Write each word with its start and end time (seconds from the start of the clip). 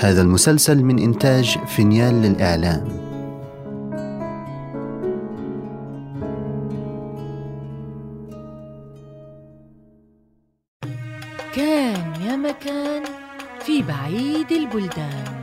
هذا 0.00 0.22
المسلسل 0.22 0.84
من 0.84 0.98
إنتاج 0.98 1.58
فينيال 1.66 2.14
للإعلام. 2.22 2.88
كان 11.54 12.12
يا 12.26 12.36
مكان 12.36 13.02
في 13.60 13.82
بعيد 13.82 14.52
البلدان. 14.52 15.42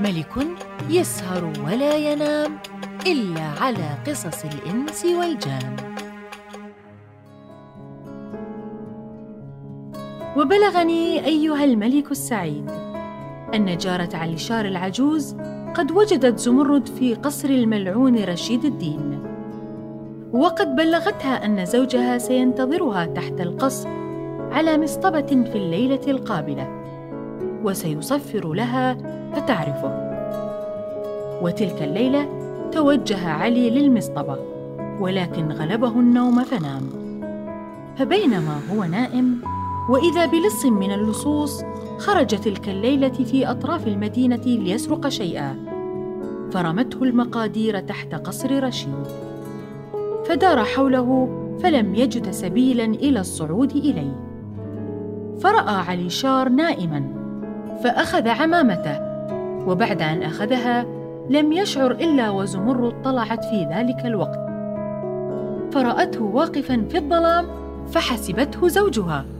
ملك 0.00 0.46
يسهر 0.90 1.52
ولا 1.66 1.96
ينام 1.96 2.58
إلا 3.06 3.42
على 3.60 3.98
قصص 4.06 4.44
الإنس 4.44 5.04
والجان. 5.04 5.76
وبلغني 10.36 11.24
أيها 11.26 11.64
الملك 11.64 12.10
السعيد 12.10 12.83
أن 13.54 13.76
جارة 13.76 14.08
علشار 14.16 14.64
العجوز 14.64 15.36
قد 15.74 15.92
وجدت 15.92 16.38
زمرد 16.38 16.88
في 16.88 17.14
قصر 17.14 17.48
الملعون 17.48 18.24
رشيد 18.24 18.64
الدين. 18.64 19.18
وقد 20.32 20.76
بلغتها 20.76 21.44
أن 21.44 21.64
زوجها 21.64 22.18
سينتظرها 22.18 23.06
تحت 23.06 23.40
القصر 23.40 23.88
على 24.52 24.78
مصطبة 24.78 25.26
في 25.26 25.58
الليلة 25.58 26.00
القابلة 26.08 26.68
وسيصفر 27.64 28.52
لها 28.52 28.94
فتعرفه 29.34 30.04
وتلك 31.42 31.82
الليلة 31.82 32.28
توجه 32.72 33.28
علي 33.28 33.70
للمصطبة 33.70 34.38
ولكن 35.00 35.52
غلبه 35.52 36.00
النوم 36.00 36.44
فنام. 36.44 36.82
فبينما 37.96 38.60
هو 38.72 38.84
نائم 38.84 39.40
وإذا 39.88 40.26
بلص 40.26 40.64
من 40.64 40.92
اللصوص 40.92 41.62
خرج 41.98 42.26
تلك 42.26 42.68
الليلة 42.68 43.08
في 43.08 43.50
أطراف 43.50 43.86
المدينة 43.86 44.42
ليسرق 44.44 45.08
شيئا. 45.08 45.56
فرمته 46.52 47.02
المقادير 47.02 47.80
تحت 47.80 48.14
قصر 48.14 48.64
رشيد. 48.64 49.06
فدار 50.24 50.64
حوله 50.64 51.28
فلم 51.62 51.94
يجد 51.94 52.30
سبيلا 52.30 52.84
إلى 52.84 53.20
الصعود 53.20 53.70
إليه. 53.70 54.20
فرأى 55.40 55.74
علي 55.74 56.10
شار 56.10 56.48
نائما 56.48 57.04
فأخذ 57.84 58.28
عمامته 58.28 58.98
وبعد 59.68 60.02
أن 60.02 60.22
أخذها 60.22 60.86
لم 61.30 61.52
يشعر 61.52 61.90
إلا 61.90 62.30
وزمرد 62.30 63.02
طلعت 63.02 63.44
في 63.44 63.68
ذلك 63.74 64.06
الوقت. 64.06 64.40
فرأته 65.72 66.22
واقفا 66.22 66.86
في 66.90 66.98
الظلام 66.98 67.46
فحسبته 67.86 68.68
زوجها. 68.68 69.33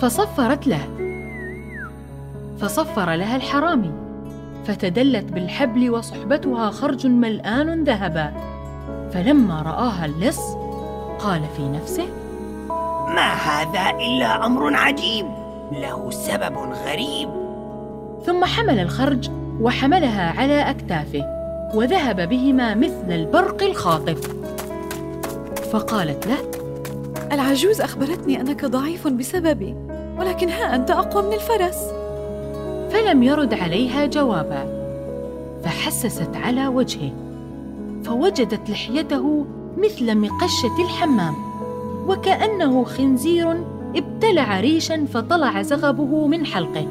فصفرت 0.00 0.66
له. 0.66 0.88
فصفر 2.60 3.14
لها 3.14 3.36
الحرامي. 3.36 3.92
فتدلت 4.64 5.32
بالحبل 5.32 5.90
وصحبتها 5.90 6.70
خرج 6.70 7.06
ملآن 7.06 7.84
ذهبا. 7.84 8.32
فلما 9.12 9.62
رآها 9.62 10.04
اللص 10.04 10.40
قال 11.18 11.42
في 11.56 11.68
نفسه 11.68 12.06
ما 13.08 13.32
هذا 13.32 13.98
إلا 13.98 14.46
أمر 14.46 14.74
عجيب 14.74 15.26
له 15.72 16.10
سبب 16.10 16.58
غريب. 16.86 17.28
ثم 18.26 18.44
حمل 18.44 18.78
الخرج 18.78 19.30
وحملها 19.60 20.40
على 20.40 20.70
أكتافه 20.70 21.24
وذهب 21.74 22.28
بهما 22.28 22.74
مثل 22.74 23.12
البرق 23.12 23.62
الخاطف. 23.62 24.20
فقالت 25.72 26.26
له 26.26 26.57
العجوز 27.32 27.80
أخبرتني 27.80 28.40
أنك 28.40 28.64
ضعيف 28.64 29.08
بسببي 29.08 29.74
ولكن 30.18 30.48
ها 30.48 30.74
أنت 30.74 30.90
أقوى 30.90 31.22
من 31.22 31.32
الفرس. 31.32 31.76
فلم 32.90 33.22
يرد 33.22 33.54
عليها 33.54 34.06
جوابا 34.06 34.78
فحسست 35.64 36.36
على 36.36 36.66
وجهه 36.66 37.12
فوجدت 38.04 38.70
لحيته 38.70 39.46
مثل 39.76 40.18
مقشة 40.18 40.84
الحمام 40.84 41.34
وكأنه 42.08 42.84
خنزير 42.84 43.64
ابتلع 43.96 44.60
ريشا 44.60 45.06
فطلع 45.12 45.62
زغبه 45.62 46.26
من 46.26 46.46
حلقه 46.46 46.86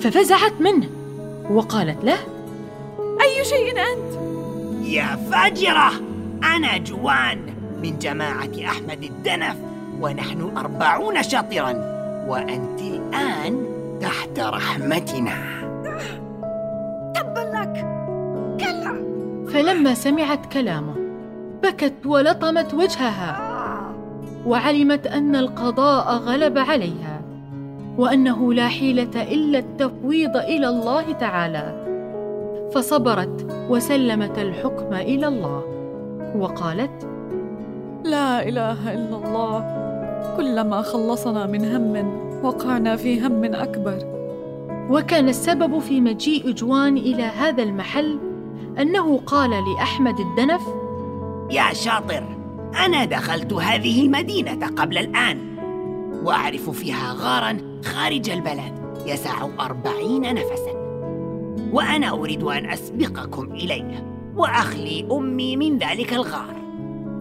ففزعت 0.00 0.60
منه 0.60 0.88
وقالت 1.50 2.04
له 2.04 2.18
أي 3.20 3.44
شيء 3.44 3.70
أنت؟ 3.70 4.18
يا 4.86 5.16
فاجرة 5.30 5.90
أنا 6.56 6.78
جوان. 6.78 7.57
من 7.82 7.98
جماعة 7.98 8.50
أحمد 8.64 9.02
الدنف 9.02 9.56
ونحن 10.00 10.56
أربعون 10.56 11.22
شاطرا 11.22 11.72
وأنت 12.28 12.80
الآن 12.80 13.66
تحت 14.00 14.40
رحمتنا. 14.40 15.32
تبا 17.14 17.40
لك. 17.40 17.86
كلا. 18.60 18.94
فلما 19.48 19.94
سمعت 19.94 20.46
كلامه 20.52 20.94
بكت 21.62 22.06
ولطمت 22.06 22.74
وجهها 22.74 23.40
وعلمت 24.46 25.06
أن 25.06 25.36
القضاء 25.36 26.16
غلب 26.16 26.58
عليها 26.58 27.20
وأنه 27.98 28.54
لا 28.54 28.68
حيلة 28.68 29.22
إلا 29.22 29.58
التفويض 29.58 30.36
إلى 30.36 30.68
الله 30.68 31.12
تعالى. 31.12 31.84
فصبرت 32.74 33.46
وسلمت 33.68 34.38
الحكم 34.38 34.94
إلى 34.94 35.28
الله 35.28 35.62
وقالت 36.36 37.08
لا 38.08 38.48
إله 38.48 38.94
إلا 38.94 39.16
الله. 39.16 39.78
كلما 40.36 40.82
خلصنا 40.82 41.46
من 41.46 41.64
هم 41.64 42.18
وقعنا 42.44 42.96
في 42.96 43.26
هم 43.26 43.44
أكبر. 43.44 43.98
وكان 44.90 45.28
السبب 45.28 45.78
في 45.78 46.00
مجيء 46.00 46.50
جوان 46.50 46.96
إلى 46.96 47.22
هذا 47.22 47.62
المحل 47.62 48.18
أنه 48.78 49.20
قال 49.26 49.50
لأحمد 49.50 50.20
الدنف 50.20 50.62
يا 51.50 51.74
شاطر 51.74 52.24
أنا 52.84 53.04
دخلت 53.04 53.52
هذه 53.52 54.02
المدينة 54.06 54.66
قبل 54.66 54.98
الآن 54.98 55.38
وأعرف 56.24 56.70
فيها 56.70 57.14
غارا 57.18 57.58
خارج 57.84 58.30
البلد 58.30 58.78
يسع 59.06 59.48
أربعين 59.60 60.34
نفسا 60.34 60.72
وأنا 61.72 62.10
أريد 62.10 62.42
أن 62.42 62.70
أسبقكم 62.70 63.52
إليه 63.52 64.04
وأخلي 64.36 65.08
أمي 65.12 65.56
من 65.56 65.78
ذلك 65.78 66.12
الغار. 66.12 66.67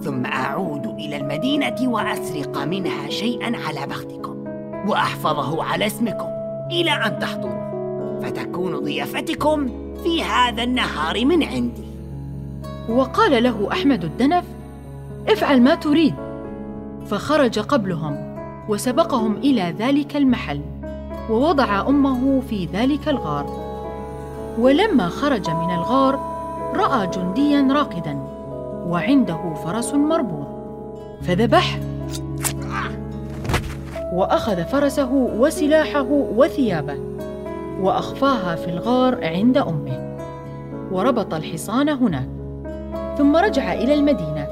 ثم 0.02 0.26
أعود 0.26 0.86
إلى 0.86 1.18
المدينة 1.18 1.76
وأسرق 1.82 2.64
منها 2.64 3.10
شيئا 3.10 3.58
على 3.68 3.88
بختكم 3.88 4.44
وأحفظه 4.88 5.64
على 5.64 5.86
اسمكم 5.86 6.28
إلى 6.72 6.92
أن 6.92 7.20
تحضروا. 7.20 7.68
فتكون 8.22 8.80
ضيافتكم 8.80 9.68
في 10.04 10.24
هذا 10.24 10.64
النهار 10.64 11.26
من 11.26 11.44
عندي. 11.44 11.88
وقال 12.90 13.44
له 13.44 13.72
أحمد 13.72 14.04
الدنف 14.04 14.46
افعل 15.30 15.62
ما 15.62 15.76
تريد. 15.76 16.16
فخرج 17.08 17.60
قبلهم 17.60 18.38
وسبقهم 18.70 19.36
إلى 19.36 19.76
ذلك 19.80 20.16
المحل 20.16 20.62
ووضع 21.30 21.88
أمه 21.88 22.42
في 22.50 22.66
ذلك 22.74 23.10
الغار. 23.10 23.68
ولما 24.60 25.10
خرج 25.10 25.50
من 25.50 25.74
الغار 25.74 26.20
رأى 26.76 27.08
جنديا 27.08 27.68
راقدا. 27.72 28.37
وعنده 28.88 29.54
فرس 29.54 29.94
مربوط. 29.94 30.48
فذبحه 31.22 31.80
وأخذ 34.14 34.64
فرسه 34.64 35.14
وسلاحه 35.14 36.08
وثيابه 36.12 36.98
وأخفاها 37.82 38.56
في 38.56 38.70
الغار 38.70 39.26
عند 39.26 39.58
أمه. 39.58 40.18
وربط 40.92 41.34
الحصان 41.34 41.90
هناك. 41.90 42.30
ثم 43.18 43.36
رجع 43.36 43.74
إلى 43.74 43.94
المدينة 43.94 44.48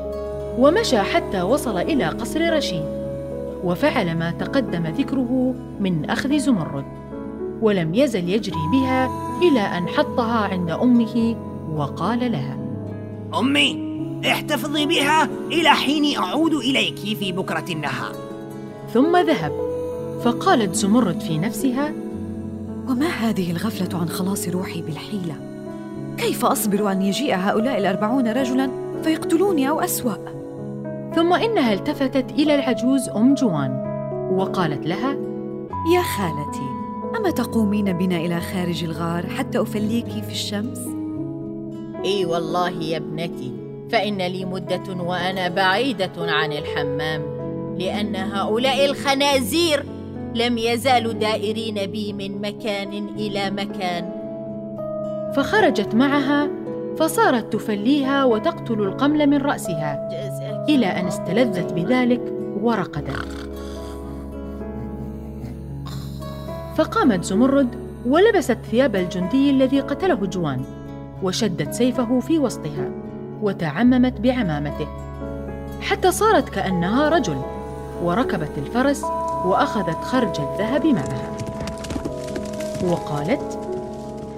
ومشى 0.60 0.98
حتى 0.98 1.42
وصل 1.42 1.78
إلى 1.78 2.06
قصر 2.06 2.54
رشيد. 2.54 2.86
وفعل 3.64 4.18
ما 4.18 4.32
تقدم 4.32 4.88
ذكره 4.88 5.54
من 5.80 6.10
أخذ 6.10 6.38
زمرد. 6.38 6.86
ولم 7.62 7.96
يزل 7.96 8.30
يجري 8.30 8.62
بها 8.72 9.10
إلى 9.42 9.60
أن 9.60 9.88
حطها 9.88 10.48
عند 10.48 10.72
أمه 10.72 11.36
وقال 11.76 12.32
لها 12.32 12.58
أمي! 13.40 13.85
احتفظي 14.26 14.86
بها 14.86 15.30
إلى 15.52 15.70
حين 15.70 16.18
أعود 16.18 16.54
إليك 16.54 16.98
في 16.98 17.32
بكرة 17.32 17.66
النهار 17.70 18.16
ثم 18.94 19.18
ذهب 19.18 19.52
فقالت 20.24 20.76
زمرد 20.76 21.20
في 21.20 21.38
نفسها 21.38 21.94
وما 22.88 23.08
هذه 23.08 23.52
الغفلة 23.52 24.00
عن 24.00 24.10
خلاص 24.10 24.48
روحي 24.48 24.82
بالحيلة؟ 24.82 25.36
كيف 26.18 26.46
أصبر 26.46 26.92
أن 26.92 27.02
يجيء 27.02 27.36
هؤلاء 27.36 27.78
الأربعون 27.78 28.28
رجلاً 28.28 28.86
فيقتلوني 29.04 29.70
أو 29.70 29.80
أسوأ؟ 29.80 30.16
ثم 31.16 31.34
إنها 31.34 31.74
التفتت 31.74 32.32
إلى 32.32 32.56
العجوز 32.56 33.10
أم 33.10 33.34
جوان 33.34 33.72
وقالت 34.32 34.88
لها 34.88 35.14
يا 35.94 36.02
خالتي 36.02 36.70
أما 37.18 37.30
تقومين 37.30 37.94
بنا 37.94 38.18
إلى 38.18 38.42
خارج 38.42 38.84
الغار 38.84 39.28
حتى 39.28 39.62
أفليك 39.62 40.08
في 40.08 40.32
الشمس؟ 40.32 40.80
إي 42.06 42.26
والله 42.26 42.70
يا 42.70 42.98
ابنتي 42.98 43.65
فإن 43.92 44.18
لي 44.18 44.46
مدة 44.46 45.04
وأنا 45.04 45.48
بعيدة 45.48 46.12
عن 46.18 46.52
الحمام 46.52 47.22
لأن 47.80 48.16
هؤلاء 48.16 48.86
الخنازير 48.86 49.84
لم 50.36 50.58
يزالوا 50.58 51.14
دائرين 51.14 51.86
بي 51.86 52.14
من 52.14 52.42
مكان 52.42 53.08
إلى 53.08 53.52
مكان. 53.52 54.12
فخرجت 55.36 55.96
معها 55.96 56.50
فصارت 56.98 57.54
تفليها 57.54 58.26
وتقتل 58.26 58.82
القمل 58.82 59.28
من 59.28 59.38
رأسها 59.38 60.10
إلى 60.70 60.86
أن 60.86 61.08
استلذت 61.08 61.74
بذلك 61.74 62.22
ورقدت 62.62 63.50
فقامت 66.76 67.24
زمرد 67.24 67.68
ولبست 68.06 68.58
ثياب 68.72 68.96
الجندي 68.96 69.50
الذي 69.50 69.80
قتله 69.80 70.16
جوان 70.16 70.62
وشدت 71.24 71.74
سيفه 71.74 72.20
في 72.20 72.40
وسطها. 72.40 72.92
وتعممت 73.42 74.22
بعمامته. 74.22 74.88
حتى 75.82 76.12
صارت 76.12 76.50
كأنها 76.50 77.10
رجل 77.10 77.38
وركبت 78.04 78.52
الفرس 78.58 79.04
وأخذت 79.46 80.04
خرج 80.04 80.40
الذهب 80.40 80.86
معها. 80.86 81.38
وقالت 82.92 83.60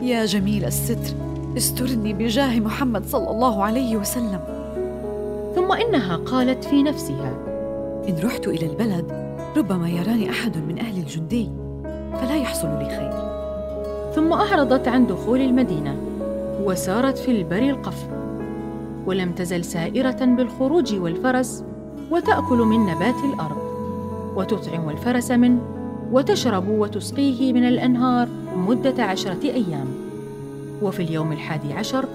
يا 0.02 0.26
جميل 0.26 0.66
الستر 0.66 1.16
استرني 1.58 2.14
بجاه 2.14 2.60
محمد 2.60 3.06
صلى 3.06 3.32
الله 3.32 3.64
عليه 3.64 3.98
وسلم. 3.98 4.40
ثم 5.56 5.72
إنها 5.72 6.16
قالت 6.16 6.64
في 6.64 6.84
نفسها 6.84 7.34
إن 8.10 8.16
رحت 8.24 8.48
إلى 8.48 8.66
البلد 8.66 9.28
ربما 9.58 9.90
يراني 9.90 10.30
أحد 10.30 10.58
من 10.58 10.80
أهل 10.80 10.98
الجندي 10.98 11.50
فلا 12.14 12.36
يحصل 12.36 12.68
لي 12.68 12.86
خير. 12.86 13.14
ثم 14.16 14.34
أعرضت 14.34 14.88
عن 14.88 15.08
دخول 15.08 15.42
المدينة 15.42 15.96
وسارت 16.64 17.18
في 17.18 17.32
البر 17.32 17.70
القفر. 17.70 18.17
ولم 19.08 19.32
تزل 19.32 19.64
سائرة 19.64 20.26
بالخروج 20.26 20.96
والفرس 20.96 21.64
وتأكل 22.12 22.58
من 22.58 22.86
نبات 22.86 23.24
الأرض 23.34 23.58
وتطعم 24.36 24.90
الفرس 24.90 25.32
منه 25.32 25.62
وتشرب 26.12 26.68
وتسقيه 26.68 27.54
من 27.54 27.68
الأنهار 27.68 28.28
مدة 28.56 29.04
عشرة 29.04 29.44
أيام. 29.44 29.88
وفي 30.82 31.04
اليوم 31.04 31.32
الحادي 31.32 31.74
عشر 31.74 32.06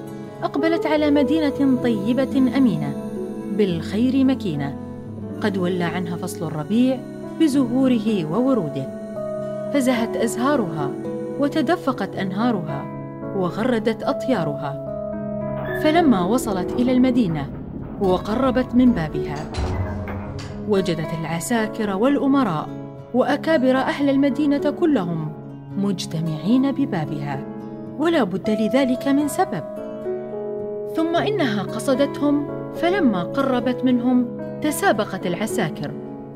أقبلت 0.43 0.87
على 0.87 1.11
مدينة 1.11 1.83
طيبة 1.83 2.57
أمينة 2.57 2.93
بالخير 3.57 4.25
مكينة 4.25 4.77
قد 5.41 5.59
ولى 5.59 5.85
عنها 5.85 6.17
فصل 6.17 6.47
الربيع 6.47 6.99
بزهوره 7.41 8.25
ووروده. 8.33 9.03
فزهت 9.75 10.17
أزهارها 10.17 10.91
وتدفقت 11.41 12.17
أنهارها 12.17 12.85
وغردت 13.37 14.03
أطيارها. 14.03 14.82
فلما 15.81 16.25
وصلت 16.25 16.73
إلى 16.73 16.93
المدينة 16.93 17.51
وقربت 18.01 18.75
من 18.75 18.93
بابها 18.93 19.51
وجدت 20.69 21.09
العساكر 21.21 21.97
والأمراء 21.97 22.69
وأكابر 23.15 23.77
أهل 23.77 24.11
المدينة 24.11 24.71
كلهم 24.81 25.33
مجتمعين 25.77 26.73
ببابها 26.73 27.41
ولا 27.99 28.25
بد 28.25 28.51
لذلك 28.51 29.09
من 29.09 29.29
سبب. 29.29 29.63
ثم 30.97 31.17
إنها 31.17 31.63
قصدتهم 31.63 32.47
فلما 32.75 33.23
قربت 33.23 33.85
منهم 33.85 34.27
تسابقت 34.63 35.27
العساكر 35.27 35.91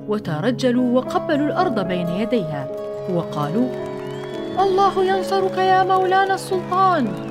وترجلوا 0.08 0.96
وقبلوا 0.96 1.46
الأرض 1.46 1.88
بين 1.88 2.08
يديها 2.08 2.68
وقالوا 3.14 3.68
الله 4.60 5.04
ينصرك 5.04 5.58
يا 5.58 5.82
مولانا 5.84 6.34
السلطان! 6.34 7.25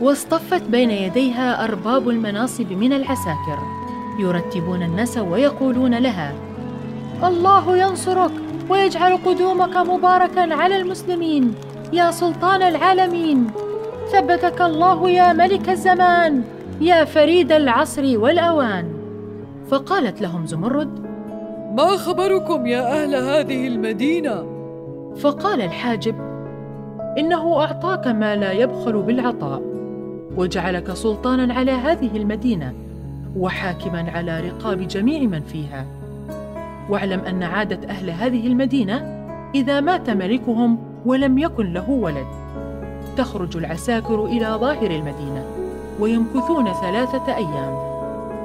واصطفت 0.00 0.62
بين 0.62 0.90
يديها 0.90 1.64
أرباب 1.64 2.08
المناصب 2.08 2.72
من 2.72 2.92
العساكر 2.92 3.58
يرتبون 4.18 4.82
الناس 4.82 5.18
ويقولون 5.18 5.94
لها 5.94 6.34
الله 7.24 7.76
ينصرك 7.76 8.30
ويجعل 8.68 9.16
قدومك 9.16 9.76
مباركا 9.76 10.54
على 10.54 10.76
المسلمين 10.76 11.54
يا 11.92 12.10
سلطان 12.10 12.62
العالمين 12.62 13.46
ثبتك 14.12 14.60
الله 14.60 15.10
يا 15.10 15.32
ملك 15.32 15.68
الزمان 15.68 16.42
يا 16.80 17.04
فريد 17.04 17.52
العصر 17.52 18.18
والأوان 18.18 18.88
فقالت 19.70 20.20
لهم 20.22 20.46
زمرد 20.46 21.04
ما 21.76 21.86
خبركم 21.86 22.66
يا 22.66 23.02
أهل 23.02 23.14
هذه 23.14 23.66
المدينة؟ 23.66 24.46
فقال 25.16 25.60
الحاجب 25.62 26.14
إنه 27.18 27.60
أعطاك 27.60 28.06
ما 28.06 28.36
لا 28.36 28.52
يبخل 28.52 29.02
بالعطاء 29.02 29.73
وجعلك 30.36 30.94
سلطانا 30.94 31.54
على 31.54 31.70
هذه 31.70 32.16
المدينة 32.16 32.72
وحاكما 33.36 34.10
على 34.10 34.40
رقاب 34.40 34.88
جميع 34.88 35.20
من 35.20 35.40
فيها. 35.40 35.86
واعلم 36.90 37.20
أن 37.20 37.42
عادة 37.42 37.88
أهل 37.88 38.10
هذه 38.10 38.46
المدينة 38.46 38.96
إذا 39.54 39.80
مات 39.80 40.10
ملكهم 40.10 40.78
ولم 41.06 41.38
يكن 41.38 41.72
له 41.72 41.90
ولد. 41.90 42.26
تخرج 43.16 43.56
العساكر 43.56 44.24
إلى 44.24 44.46
ظاهر 44.46 44.90
المدينة 44.90 45.44
ويمكثون 46.00 46.72
ثلاثة 46.72 47.36
أيام. 47.36 47.94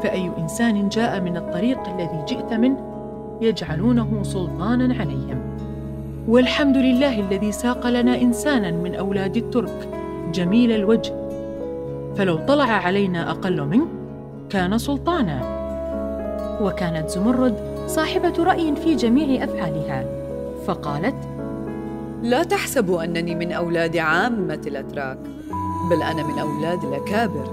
فأي 0.03 0.31
إنسان 0.37 0.89
جاء 0.89 1.21
من 1.21 1.37
الطريق 1.37 1.79
الذي 1.89 2.25
جئت 2.27 2.53
منه 2.53 2.77
يجعلونه 3.41 4.23
سلطانا 4.23 4.95
عليهم. 4.99 5.39
والحمد 6.27 6.77
لله 6.77 7.19
الذي 7.19 7.51
ساق 7.51 7.87
لنا 7.87 8.21
إنسانا 8.21 8.71
من 8.71 8.95
أولاد 8.95 9.37
الترك 9.37 9.89
جميل 10.33 10.71
الوجه 10.71 11.18
فلو 12.19 12.37
طلع 12.37 12.63
علينا 12.63 13.31
أقل 13.31 13.61
منه 13.61 13.87
كان 14.49 14.77
سلطانا. 14.77 15.41
وكانت 16.61 17.09
زمرد 17.09 17.55
صاحبة 17.87 18.43
رأي 18.43 18.75
في 18.75 18.95
جميع 18.95 19.43
أفعالها. 19.43 20.05
فقالت 20.65 21.15
لا 22.23 22.43
تحسبوا 22.43 23.03
أنني 23.03 23.35
من 23.35 23.51
أولاد 23.51 23.97
عامة 23.97 24.61
الأتراك 24.67 25.17
بل 25.89 26.01
أنا 26.01 26.27
من 26.27 26.39
أولاد 26.39 26.83
الأكابر. 26.83 27.51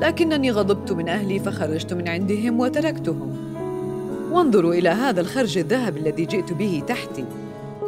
لكنني 0.00 0.50
غضبت 0.50 0.92
من 0.92 1.08
أهلي 1.08 1.38
فخرجت 1.38 1.94
من 1.94 2.08
عندهم 2.08 2.60
وتركتهم. 2.60 3.36
وانظروا 4.32 4.74
إلى 4.74 4.88
هذا 4.88 5.20
الخرج 5.20 5.58
الذهب 5.58 5.96
الذي 5.96 6.24
جئت 6.24 6.52
به 6.52 6.82
تحتي 6.86 7.24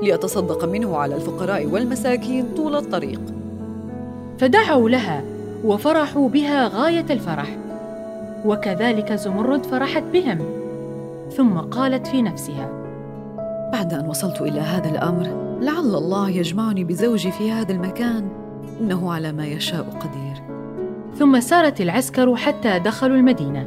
ليتصدق 0.02 0.64
منه 0.64 0.96
على 0.96 1.14
الفقراء 1.14 1.66
والمساكين 1.66 2.46
طول 2.56 2.76
الطريق. 2.76 3.20
فدعوا 4.38 4.88
لها 4.88 5.31
وفرحوا 5.64 6.28
بها 6.28 6.68
غاية 6.68 7.06
الفرح. 7.10 7.56
وكذلك 8.44 9.12
زمرد 9.12 9.66
فرحت 9.66 10.02
بهم. 10.12 10.38
ثم 11.36 11.58
قالت 11.58 12.06
في 12.06 12.22
نفسها 12.22 12.70
بعد 13.72 13.94
أن 13.94 14.08
وصلت 14.08 14.40
إلى 14.40 14.60
هذا 14.60 14.90
الأمر 14.90 15.26
لعل 15.60 15.94
الله 15.94 16.30
يجمعني 16.30 16.84
بزوجي 16.84 17.30
في 17.32 17.52
هذا 17.52 17.72
المكان. 17.72 18.28
إنه 18.80 19.12
على 19.12 19.32
ما 19.32 19.46
يشاء 19.46 19.82
قدير. 19.82 20.42
ثم 21.18 21.40
سارت 21.40 21.80
العسكر 21.80 22.36
حتى 22.36 22.78
دخلوا 22.78 23.16
المدينة. 23.16 23.66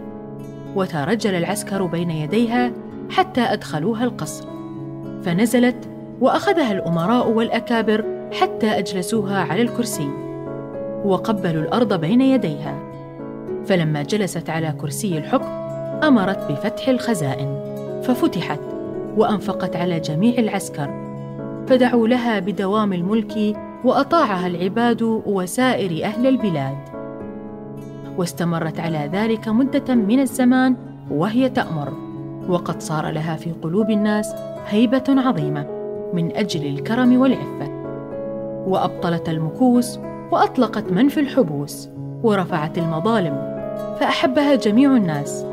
وترجل 0.76 1.36
العسكر 1.36 1.86
بين 1.86 2.12
يديها 2.12 2.72
حتى 3.10 3.42
أدخلوها 3.42 4.04
القصر. 4.04 4.46
فنزلت 5.24 5.90
وأخذها 6.22 6.72
الأمراء 6.72 7.30
والأكابر 7.30 8.06
حتى 8.42 8.68
أجلسوها 8.68 9.40
على 9.40 9.62
الكرسي. 9.62 10.25
وقبلوا 11.06 11.64
الأرض 11.64 11.94
بين 11.94 12.22
يديها. 12.22 12.80
فلما 13.66 14.04
جلست 14.04 14.50
على 14.50 14.74
كرسي 14.82 15.18
الحكم 15.18 15.50
أمرت 16.04 16.52
بفتح 16.52 16.88
الخزائن. 16.88 17.62
ففتحت 18.04 18.60
وأنفقت 19.18 19.76
على 19.76 20.00
جميع 20.00 20.38
العسكر. 20.38 20.90
فدعوا 21.68 22.08
لها 22.08 22.40
بدوام 22.40 22.94
الملك 22.94 23.58
وأطاعها 23.84 24.48
العباد 24.48 25.02
وسائر 25.02 26.06
أهل 26.06 26.28
البلاد. 26.28 26.78
واستمرت 28.18 28.80
على 28.80 29.10
ذلك 29.14 29.48
مدة 29.48 29.96
من 29.96 30.20
الزمان 30.20 30.76
وهي 31.12 31.50
تأمر. 31.50 31.94
وقد 32.50 32.82
صار 32.82 33.10
لها 33.10 33.36
في 33.36 33.52
قلوب 33.52 33.90
الناس 33.90 34.36
هيبة 34.68 35.04
عظيمة 35.10 35.68
من 36.14 36.36
أجل 36.36 36.66
الكرم 36.66 37.22
والعفة. 37.22 37.70
وأبطلت 38.68 39.30
المكوس 39.30 40.00
وأطلقت 40.32 40.92
من 40.92 41.08
في 41.10 41.20
الحبوس 41.20 41.90
ورفعت 42.24 42.78
المظالم 42.78 43.56
فأحبها 44.00 44.56
جميع 44.56 44.96
الناس. 44.96 45.46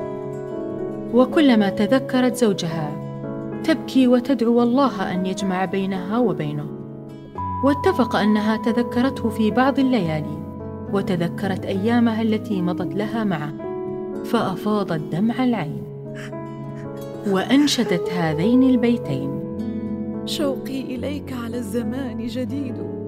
وكلما 1.14 1.68
تذكرت 1.68 2.36
زوجها 2.36 2.90
تبكي 3.64 4.08
وتدعو 4.08 4.62
الله 4.62 5.12
أن 5.12 5.26
يجمع 5.26 5.64
بينها 5.64 6.18
وبينه. 6.18 6.66
واتفق 7.64 8.16
أنها 8.16 8.56
تذكرته 8.56 9.28
في 9.28 9.50
بعض 9.50 9.78
الليالي 9.78 10.38
وتذكرت 10.92 11.64
أيامها 11.64 12.22
التي 12.22 12.62
مضت 12.62 12.94
لها 12.94 13.24
معه 13.24 13.52
فافاضت 14.24 15.00
دمع 15.12 15.44
العين. 15.44 15.82
وأنشدت 17.26 18.10
هذين 18.10 18.62
البيتين. 18.62 19.30
شوقي 20.26 20.80
إليك 20.80 21.32
على 21.44 21.56
الزمان 21.56 22.26
جديد. 22.26 23.01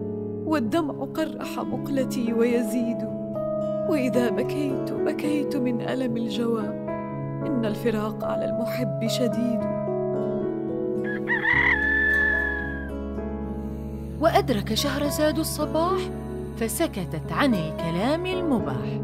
والدمع 0.54 0.94
قرح 1.04 1.58
مقلتي 1.58 2.32
ويزيد. 2.32 2.99
وإذا 3.88 4.30
بكيت 4.30 4.92
بكيت 4.92 5.56
من 5.56 5.80
ألم 5.80 6.16
الجوى 6.16 6.66
إن 7.46 7.64
الفراق 7.64 8.25
على 8.25 8.44
المحب 8.44 9.06
شديد. 9.06 9.61
وأدرك 14.20 14.75
شهرزاد 14.75 15.38
الصباح 15.38 15.99
فسكتت 16.56 17.32
عن 17.32 17.54
الكلام 17.54 18.26
المباح. 18.26 19.03